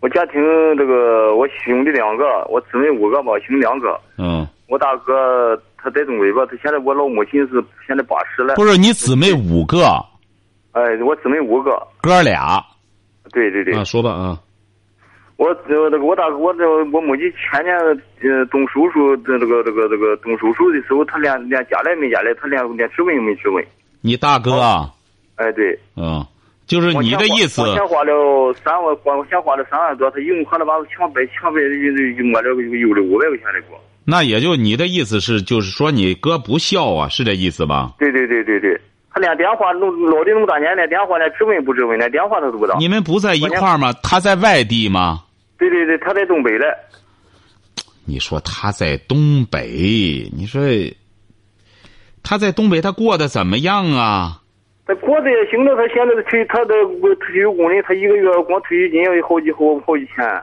[0.00, 0.34] 我家庭
[0.78, 4.00] 这个我兄弟两个，我姊妹五个吧，兄弟两个。
[4.16, 8.54] 嗯，我大哥他在东北吧，他现在我老母亲是现在八十了。
[8.54, 9.84] 不是你姊妹五个，
[10.70, 12.64] 哎，我姊妹五个，哥俩
[13.32, 14.38] 对对对，啊，说吧啊，
[15.36, 17.74] 我呃那个我大哥我这我母亲前年
[18.22, 23.64] 呃动手术这这个这个这个动手术的时候，他连连家来没家来，他连连质问也没质问。
[24.00, 24.88] 你大哥啊，
[25.34, 25.76] 哎，对。
[25.96, 26.24] 嗯，
[26.66, 33.80] 就是你的意思我，钱花了三万，花我钱花了三万多，他一共花了把强白全白用我这个有了五百块钱的给我。
[34.10, 37.92] 那也就你的意思是，就是说你哥不孝啊，是这意思吧？
[37.96, 42.76] 对对对对对，他连电话弄老的那么大年，连电话连质问不质问，连电话他都不打。
[42.78, 43.92] 你们不在一块儿吗？
[44.02, 45.22] 他在外地吗？
[45.56, 46.66] 对对对，他在东北嘞。
[48.04, 50.60] 你说他在东北，你说
[52.24, 54.42] 他在东北，他过得怎么样啊？
[54.86, 56.74] 他过得也行了，他现在的退他的
[57.20, 60.42] 退休工人，他一个月光退休金要有好几好好几千。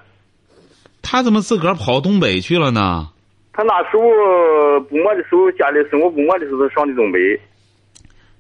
[1.02, 3.10] 他怎么自个儿跑东北去了呢？
[3.58, 7.20] 他那时候不忙的时候，家里生活不忙的时候，他上的东北。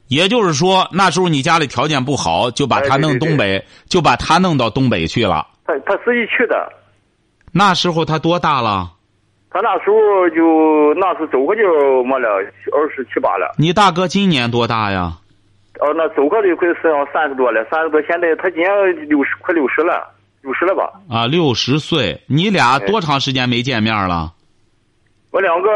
[0.09, 5.47] 也就是说，那时候你家里条件不好，就把他哎对对对弄东北，就把他弄到东北去了。
[5.65, 6.71] 他他自己去的。
[7.51, 8.91] 那时候他多大了？
[9.49, 11.63] 他那时候就那时候走过就
[12.03, 12.29] 没了，
[12.71, 13.55] 二十七八了。
[13.57, 15.13] 你大哥今年多大呀？
[15.79, 20.07] 哦，那走过的快是要三十多了，三十多，现在他今年六十，快六十了，
[20.43, 20.91] 六十了吧？
[21.09, 22.21] 啊，六十岁。
[22.27, 24.31] 你俩多长时间没见面了？
[25.37, 25.69] 我两个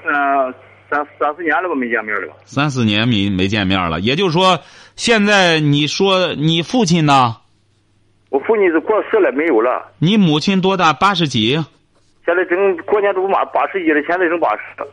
[0.00, 0.54] 三
[0.88, 2.34] 三三四年了吧，没见面了吧？
[2.44, 3.98] 三四年没没见面了。
[3.98, 4.60] 也就是说，
[4.94, 7.38] 现在你说你父亲呢？
[8.28, 9.90] 我父亲是过世了，没有了。
[9.98, 10.92] 你母亲多大？
[10.92, 11.54] 八十几？
[12.24, 14.86] 现在正过年都八八十一了，现在正八十了。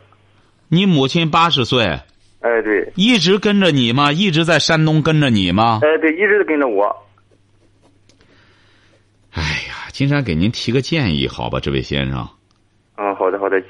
[0.66, 1.84] 你母亲八十岁，
[2.40, 4.10] 哎，对，一直跟着你吗？
[4.10, 5.78] 一直在山东跟着你吗？
[5.84, 6.84] 哎，对，一直跟着我。
[9.30, 12.28] 哎呀，金山给您提个建议，好吧，这位先生。
[12.98, 13.62] 嗯，好的，好的。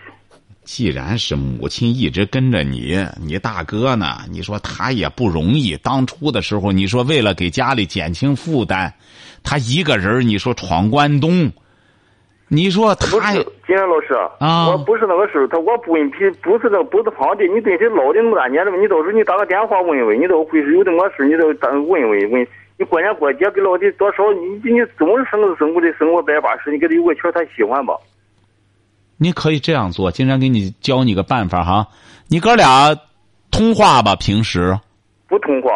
[0.65, 4.07] 既然是母亲一直跟着你，你大哥呢？
[4.31, 5.77] 你说他也不容易。
[5.77, 8.93] 当初的时候，你说为了给家里减轻负担，
[9.43, 11.51] 他一个人，你说闯关东，
[12.49, 13.33] 你说他不是，
[13.67, 22.47] 金山老师啊我不是那个事儿，他我不问题，不是那不是房的，你对这老的那么大年了，你到时候你打个电话问问，你到会是有这么事，你都当问问问。
[22.79, 27.95] 你过年过节给老的多少，你你总是生生活的生活百八十，你给他有个钱他喜欢吧？
[29.19, 30.11] 你可以这样做。
[30.11, 31.89] 金山给你教你个办法哈，
[32.29, 32.97] 你哥俩
[33.51, 34.79] 通话吧，平时
[35.27, 35.71] 不通话，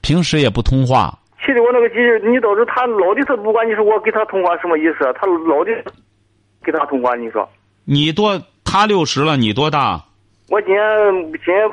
[0.00, 1.18] 平时也不通话。
[1.44, 5.12] 气得我那个急劲，你到时候他老的他不管，你说我给他通话什么意思啊？
[5.14, 5.70] 他老的
[6.64, 7.48] 给他通话，你说
[7.84, 10.04] 你多他六十了，你多大
[10.48, 10.82] 我今年
[11.44, 11.70] 今年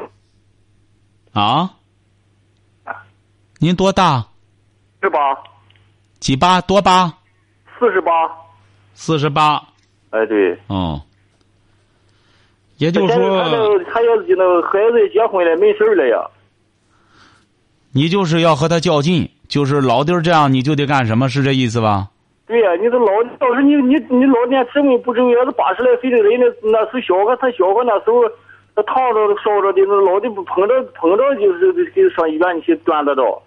[1.33, 1.71] 啊？
[3.59, 4.25] 您多大？
[5.01, 5.19] 十八，
[6.19, 7.13] 几八多八？
[7.77, 8.11] 四十八，
[8.93, 9.63] 四十八。
[10.11, 10.57] 哎对。
[10.67, 11.01] 哦。
[12.77, 16.25] 也就是说，个他要是那个孩子结婚了，没事儿了呀。
[17.91, 21.27] 你就是要和他较劲，就是老弟儿这样，你就得干什么？
[21.27, 22.07] 是这意思吧？
[22.47, 28.23] 对呀、你这老到时候你你你老年质问不质问，要是八十来岁的人，那那时候小个他小个那时候，
[28.75, 33.39] 他烫着烧着的，那老的不碰着碰着就是给上医院去端得着。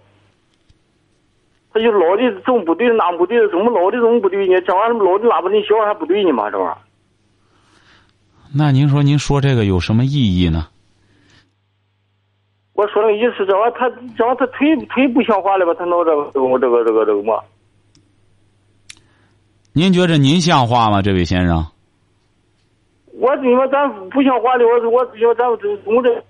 [1.73, 3.39] 他就老的总不对，哪不对？
[3.49, 4.61] 怎么老的怎么不对呢？
[4.61, 6.51] 这玩意儿老的哪不对，小还不对呢嘛？
[6.51, 6.77] 这玩意儿。
[8.55, 10.67] 那您说，您说这个有什么意义呢？
[12.73, 15.73] 我说那个意思，这玩意儿他这玩意儿他忒忒不像话了吧？
[15.73, 17.39] 他弄这个这个这个这个这个嘛？
[19.73, 21.65] 您觉着您像话吗，这位先生？
[23.13, 25.45] 我你说咱不像话的，我我你说咱
[25.83, 26.23] 总这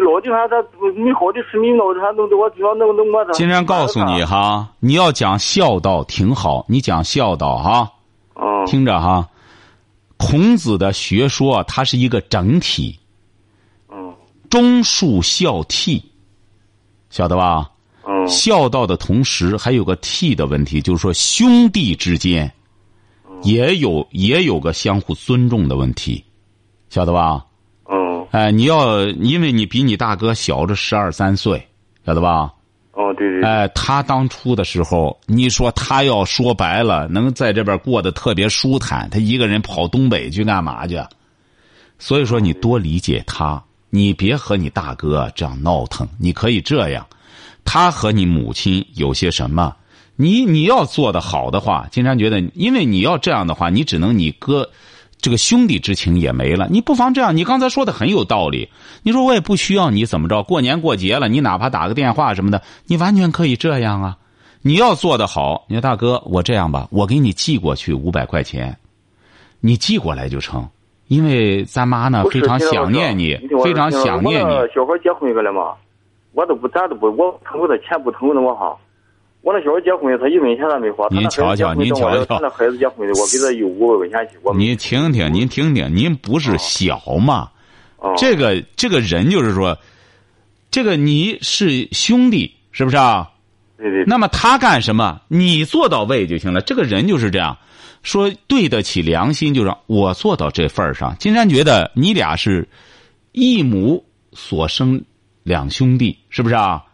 [0.00, 0.56] 老地方，他
[0.94, 3.06] 没好的吃没孬的，还弄得我地方弄弄。
[3.32, 7.90] 金山告诉你哈，你要讲孝道挺好，你讲孝道哈，
[8.34, 9.28] 嗯，听着哈。
[10.18, 12.98] 孔子的学说，它是一个整体，
[13.90, 14.14] 嗯
[14.48, 16.02] 忠恕孝悌，
[17.10, 17.70] 晓得吧？
[18.08, 22.52] 嗯孝道的同时还有个悌的问题，就是说兄弟之间
[23.42, 26.24] 也有也有个相互尊重的问题，
[26.88, 27.45] 晓得吧？
[28.30, 31.66] 嗯哎，你要因为你比你大哥小着十二三岁，
[32.04, 32.52] 晓得吧？
[32.92, 40.98] 哦，对对，哎，他当初的时候，你说他要说白了，能在这边过得特别舒坦，他一个人跑东北去干嘛去？
[41.98, 46.08] 所以说，你多理解他，你别和你大哥这样闹腾。
[46.18, 47.06] 你可以这样，
[47.64, 49.74] 他和你母亲有些什么，
[50.16, 54.68] 你你要做的好的话，金山觉得，因为你要这样的话，你只能你哥
[55.26, 56.68] 这个兄弟之情也没了。
[56.70, 58.68] 你不妨这样，你刚才说的很有道理。
[59.02, 64.18] 你说我也不需要你怎么着，过年过节了，你哪怕打个电话什么的，你完全可以这样啊。
[64.62, 68.78] 你要做的好，你说大哥，我这样吧，我给你寄过去五百块钱，
[69.58, 70.64] 你寄过来就成。
[71.08, 74.52] 因为咱妈呢非常想念你，非常想念你。
[74.72, 75.74] 小孩结婚去了嘛，
[76.34, 78.76] 我都不，咱都不，我腾过他钱不腾那么哈。
[79.42, 81.06] 我那小孩结婚，他一分钱都没花。
[81.10, 84.58] 您瞧瞧，您瞧瞧，那孩子结婚的，我给他有五百块钱去。
[84.58, 87.50] 您听听，您听听，您不是小嘛？
[88.16, 89.78] 这个这个人就是说，
[90.70, 93.30] 这个你是兄弟，是不是啊？
[93.78, 94.04] 对对。
[94.06, 95.20] 那么他干什么？
[95.28, 96.60] 你做到位就行了。
[96.60, 97.56] 这个人就是这样。
[98.02, 101.16] 说对得起良心，就让我做到这份上。
[101.18, 102.68] 金山觉得你俩是
[103.32, 105.02] 一母所生
[105.42, 106.84] 两兄弟，是不是啊？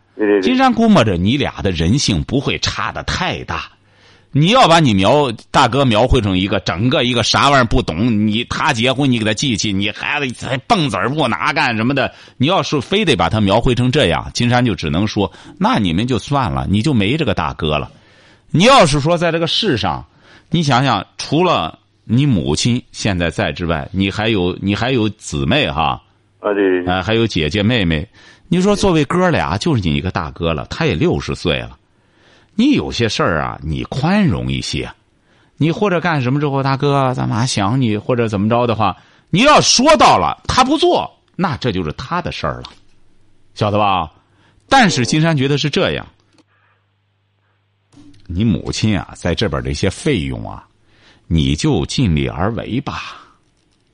[0.42, 3.64] 金山估摸着你俩的人性不会差的太大。
[4.35, 12.11] 你要把你描大哥描绘成一个整个一个啥玩意儿不懂，你他结婚你给他记起，你孩子还蹦子儿不拿干什么的？
[12.38, 17.90] 你要是非得把他描绘成这样，金山就只能说，那你们就算了，你就没这个大哥了。
[18.51, 20.05] 你要是说在这个世上。
[20.48, 26.01] 你想想，除了你母亲现在在之外，你还有你还有姊妹哈？
[26.40, 26.87] 啊对。
[26.87, 28.07] 啊，还有姐姐妹妹。
[28.52, 31.78] 你说作为哥俩，就是你一个大哥了，他也六十岁了。
[32.54, 34.92] 你有些事儿啊，你宽容一些。
[35.56, 38.94] 你或者干什么之后，大哥，咱妈想你，或者怎么着的话，
[39.30, 42.64] 你要说到了，他不做，那这就是他的事儿了，
[43.54, 44.12] 晓得吧？
[44.68, 46.06] 但是金山觉得是这样。
[48.26, 50.68] 你母亲啊，在这边这些费用啊，
[51.26, 53.16] 你就尽力而为吧，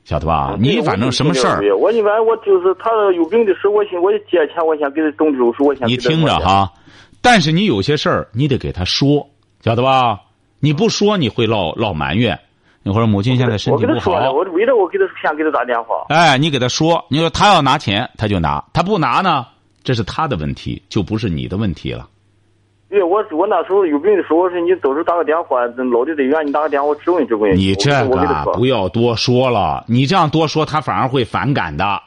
[0.09, 0.57] 晓得吧？
[0.59, 5.87] 你反正什么事儿，我一般我就是他有病的时候，我先我借钱，我先给他动手术，我先。
[5.87, 6.73] 你听着哈，
[7.21, 9.29] 但是你有些事儿，你得给他说，
[9.61, 10.19] 晓得吧？
[10.61, 12.41] 你不说，你会落落埋怨。
[12.83, 16.07] 你或者母亲现在身体不好，我为了我给他先给他打电话。
[16.09, 19.45] 哎，你给他说，你说他要拿钱，他就拿；他不拿呢，
[19.85, 22.09] 这是他的问题，就不是你的问题了。
[22.89, 25.61] 对，我我那时候有病的时候，我说你到时候打个电话，
[25.93, 27.55] 老的在远，你打个电话，我质问质问。
[27.55, 32.01] 你这个不要多说了，你这样多说，他反而会反感的，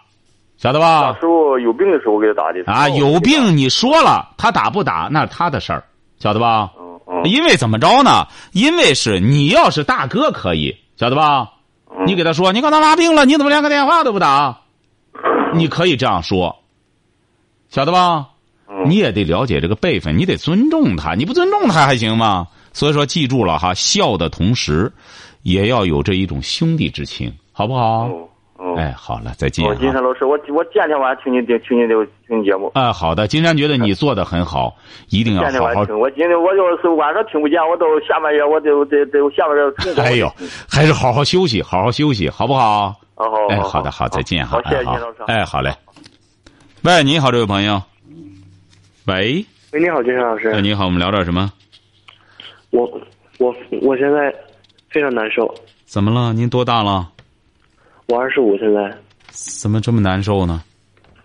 [0.58, 1.14] 晓得吧？
[1.14, 2.64] 那时候有病的时候，我给他打的。
[2.66, 5.84] 啊，有病你说了，他打不打那是他的事儿，
[6.18, 6.72] 晓得吧？
[6.80, 7.26] 嗯嗯。
[7.26, 8.26] 因为怎么着呢？
[8.52, 11.52] 因为是你要是大哥可以，晓得吧？
[12.08, 14.58] 你给他说，你看他拉病了，你怎么连个电话都不打？
[15.54, 16.58] 你可以这样说，
[17.70, 18.30] 晓得吧？
[18.86, 22.48] 你也得了解这个辈分，你得尊重他，你不尊重他还行吗？
[22.74, 24.92] 所以说，记住了哈，孝的同时，
[25.44, 28.10] 也要有这一种兄弟之情，好不好？
[28.78, 29.66] 哎，好了，再见。
[29.78, 31.96] 金山老师，我我前天晚上听你听听你的
[32.28, 32.72] 听你节目。
[32.76, 34.74] 啊，好的，金山觉得你做的很好，
[35.10, 36.00] 一定要好好听。
[36.00, 40.02] 我今天我要是晚上听不见，我到下半夜我就得得下半夜。
[40.02, 40.32] 哎呦，
[40.70, 42.96] 还是好好休息，好好休息，好不好？
[43.16, 43.48] 好好。
[43.50, 44.62] 哎，好的，好，再见哈。
[44.64, 45.16] 好，谢谢金老师。
[45.26, 45.74] 哎，好嘞。
[46.84, 47.82] 喂，你好，这位朋友。
[49.08, 50.50] 喂，喂，你好，金山老师。
[50.50, 51.52] 哎，你好，我们聊点什么？
[52.70, 52.86] 我
[53.40, 54.34] 我我现在
[54.90, 55.52] 非常难受。
[55.86, 56.32] 怎么了？
[56.34, 57.12] 您多大了？
[58.08, 58.96] 我二十五，现在。
[59.32, 60.62] 怎么这么难受呢？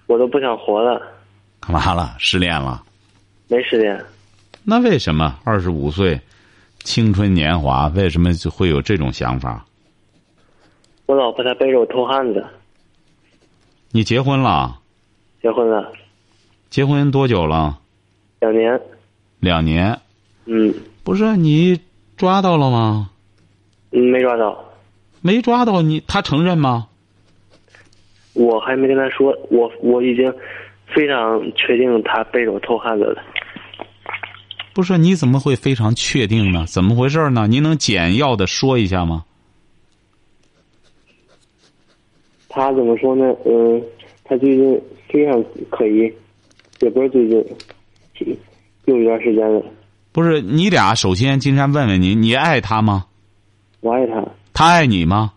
[0.06, 1.02] 我都不想活了。
[1.60, 2.16] 干嘛了？
[2.18, 2.82] 失恋了？
[3.48, 4.02] 没失恋。
[4.64, 6.18] 那为什么二十五岁，
[6.78, 9.62] 青春年华，为什么就会有这种想法？
[11.04, 12.42] 我老婆她背着我偷汉子。
[13.90, 14.78] 你结婚了？
[15.42, 15.92] 结婚了。
[16.70, 17.79] 结婚多久了？
[18.40, 18.81] 两年。
[19.40, 19.98] 两年。
[20.44, 20.74] 嗯。
[21.05, 21.81] 不是你
[22.16, 23.11] 抓到了吗？
[23.92, 24.64] 嗯，没抓到。
[25.22, 26.88] 没抓到你，他承认吗？
[28.35, 30.33] 我还没跟他说，我我已经
[30.94, 33.22] 非常确定他背着我偷汉子了。
[34.74, 36.66] 不是你怎么会非常确定呢？
[36.66, 37.46] 怎么回事呢？
[37.46, 39.24] 您能简要的说一下吗？
[42.49, 43.34] 他怎么说呢？
[43.47, 43.82] 嗯，
[44.24, 46.12] 他最近非常可疑。
[46.81, 47.45] 也不是最近，
[48.85, 49.62] 有一段时间了。
[50.12, 53.07] 不是你俩，首先金山问问你，你爱他吗？
[53.81, 54.27] 我爱他。
[54.53, 55.33] 他爱你吗？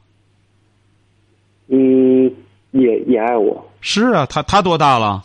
[1.67, 2.33] 嗯，
[2.71, 3.65] 也也爱我。
[3.81, 5.23] 是啊，他他多大了？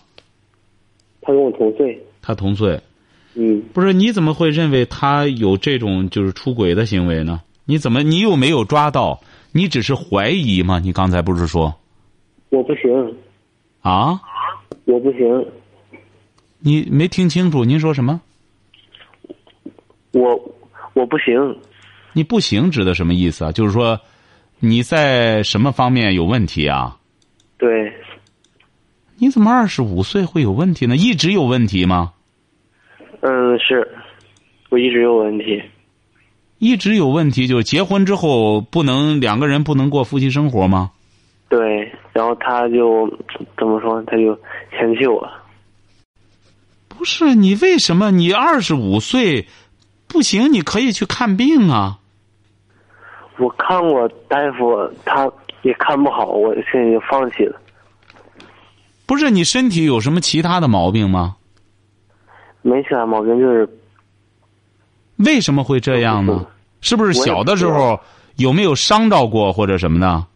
[1.20, 1.98] 他跟我同岁。
[2.20, 2.80] 他同岁。
[3.34, 3.62] 嗯。
[3.72, 7.40] 不是你怎么会认为他有这种就是出轨的行为呢？
[7.64, 9.20] 你怎么你又没有抓到？
[9.52, 10.80] 你只是怀疑吗？
[10.80, 11.74] 你刚才不是说？
[12.50, 13.16] 我不行。
[13.82, 14.20] 啊？
[14.84, 15.46] 我不行。
[16.66, 17.62] 你没听清楚？
[17.62, 18.18] 您说什么？
[20.12, 20.54] 我
[20.94, 21.34] 我不行。
[22.14, 23.52] 你不行指的什么意思啊？
[23.52, 24.00] 就是说，
[24.60, 26.96] 你在什么方面有问题啊？
[27.58, 27.92] 对，
[29.18, 30.96] 你怎么二十五岁会有问题呢？
[30.96, 32.14] 一直有问题吗？
[33.20, 33.86] 嗯，是，
[34.70, 35.62] 我一直有问题。
[36.60, 40.92] 一直有问题，就是结婚之后不能两个人不能过夫妻生活吗？
[41.50, 43.06] 对，然后他就
[43.58, 44.02] 怎么说？
[44.04, 44.34] 他就
[44.70, 45.28] 嫌弃我。
[47.04, 49.46] 不是你为什么你二十五岁
[50.08, 50.50] 不行？
[50.50, 51.98] 你可以去看病啊。
[53.36, 55.30] 我看过大夫，他
[55.60, 57.60] 也看不好，我现在就放弃了。
[59.04, 61.36] 不是你身体有什么其他的毛病吗？
[62.62, 63.68] 没其他毛病，就是
[65.16, 66.46] 为什么会这样呢？
[66.80, 68.00] 是不是小的时候
[68.36, 70.26] 有没有伤着过或者什么的？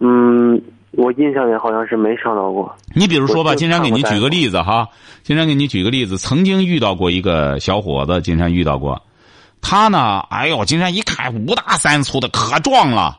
[0.00, 0.62] 嗯，
[0.92, 2.74] 我印象里好像是没上到过。
[2.94, 4.88] 你比如说吧，金山给你举个例子哈，
[5.22, 9.00] 金山给你举个例子，曾经遇到过一个小伙子，金山遇到过，
[9.60, 13.18] 他呢，哎呦，金山一看五大三粗的，可壮了，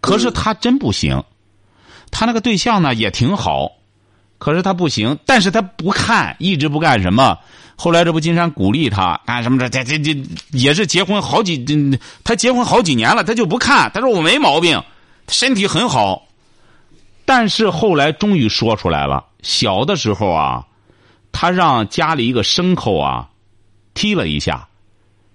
[0.00, 1.22] 可是他真不行，
[2.10, 3.72] 他那个对象呢也挺好，
[4.36, 7.38] 可是他不行，但是他不看，一直不干什么。
[7.74, 9.58] 后来这不金山鼓励他干什么？
[9.58, 10.20] 这这这这
[10.52, 11.74] 也是结婚好几，这
[12.22, 13.90] 他结婚好几年了，他就不看。
[13.94, 14.80] 他说我没毛病，
[15.28, 16.22] 身体很好。
[17.34, 20.66] 但是后来终于说出来了，小的时候啊，
[21.32, 23.26] 他让家里一个牲口啊
[23.94, 24.68] 踢了一下，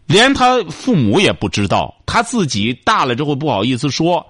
[0.06, 4.24] 连他父母也不知道，他自己大了之后不好意思说。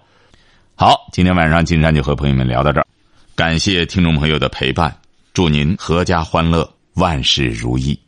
[0.75, 2.87] 好，今天晚上金山就和朋友们聊到这儿，
[3.35, 4.97] 感谢听众朋友的陪伴，
[5.33, 7.99] 祝您阖家欢乐，万事如意。